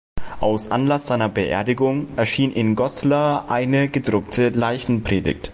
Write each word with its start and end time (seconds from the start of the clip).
Aus 0.39 0.71
Anlass 0.71 1.05
seiner 1.05 1.29
Beerdigung 1.29 2.07
erschien 2.17 2.51
in 2.53 2.75
Goslar 2.75 3.51
eine 3.51 3.87
gedruckte 3.87 4.49
Leichenpredigt. 4.49 5.49